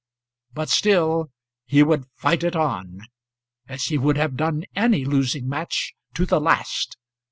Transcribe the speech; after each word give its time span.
But 0.51 0.69
still 0.69 1.29
he 1.67 1.83
would 1.83 2.05
fight 2.15 2.43
it 2.43 2.55
on, 2.55 3.01
as 3.67 3.83
he 3.83 3.99
would 3.99 4.17
have 4.17 4.35
done 4.35 4.63
any 4.75 5.05
losing 5.05 5.47
match, 5.47 5.93
to 6.15 6.25
the 6.25 6.41
last. 6.41 6.97